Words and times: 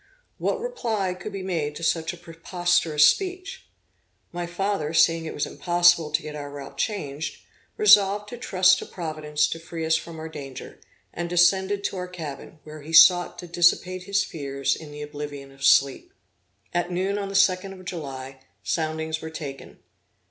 What 0.39 0.59
reply 0.59 1.13
could 1.13 1.31
be 1.31 1.43
made 1.43 1.75
to 1.75 1.83
such 1.83 2.11
a 2.11 2.17
preposterous 2.17 3.07
speech? 3.07 3.67
My 4.31 4.47
father, 4.47 4.95
seeing 4.95 5.25
it 5.27 5.33
was 5.35 5.45
impossible 5.45 6.09
to 6.09 6.23
get 6.23 6.35
our 6.35 6.49
route 6.49 6.75
changed, 6.79 7.43
resolved 7.77 8.27
to 8.29 8.37
trust 8.39 8.79
to 8.79 8.87
Providence 8.87 9.45
to 9.49 9.59
free 9.59 9.85
us 9.85 9.95
from 9.95 10.17
our 10.19 10.27
danger, 10.27 10.79
and 11.13 11.29
descended 11.29 11.83
to 11.83 11.97
our 11.97 12.07
cabin, 12.07 12.57
where 12.63 12.81
he 12.81 12.93
sought 12.93 13.37
to 13.37 13.45
dissipate 13.47 14.05
his 14.05 14.23
fears 14.23 14.75
in 14.75 14.91
the 14.91 15.03
oblivion 15.03 15.51
of 15.51 15.63
sleep. 15.63 16.11
At 16.73 16.89
noon 16.89 17.19
on 17.19 17.29
the 17.29 17.35
2d 17.35 17.71
of 17.71 17.85
July, 17.85 18.39
soundings 18.63 19.21
were 19.21 19.29
taken. 19.29 19.77